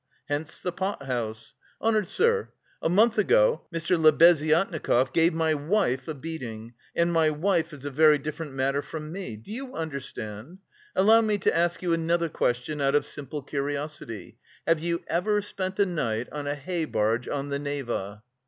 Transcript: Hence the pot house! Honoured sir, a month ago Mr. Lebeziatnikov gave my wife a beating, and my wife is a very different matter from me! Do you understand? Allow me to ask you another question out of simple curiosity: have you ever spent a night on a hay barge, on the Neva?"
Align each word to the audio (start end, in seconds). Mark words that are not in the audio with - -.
Hence 0.29 0.59
the 0.61 0.71
pot 0.71 1.03
house! 1.03 1.53
Honoured 1.79 2.07
sir, 2.07 2.49
a 2.81 2.89
month 2.89 3.19
ago 3.19 3.67
Mr. 3.71 4.01
Lebeziatnikov 4.01 5.13
gave 5.13 5.31
my 5.31 5.53
wife 5.53 6.07
a 6.07 6.15
beating, 6.15 6.73
and 6.95 7.13
my 7.13 7.29
wife 7.29 7.71
is 7.71 7.85
a 7.85 7.91
very 7.91 8.17
different 8.17 8.51
matter 8.53 8.81
from 8.81 9.11
me! 9.11 9.37
Do 9.37 9.51
you 9.51 9.75
understand? 9.75 10.57
Allow 10.95 11.21
me 11.21 11.37
to 11.37 11.55
ask 11.55 11.83
you 11.83 11.93
another 11.93 12.29
question 12.29 12.81
out 12.81 12.95
of 12.95 13.05
simple 13.05 13.43
curiosity: 13.43 14.39
have 14.65 14.79
you 14.79 15.03
ever 15.05 15.39
spent 15.39 15.77
a 15.79 15.85
night 15.85 16.27
on 16.31 16.47
a 16.47 16.55
hay 16.55 16.85
barge, 16.85 17.27
on 17.27 17.49
the 17.49 17.59
Neva?" 17.59 18.23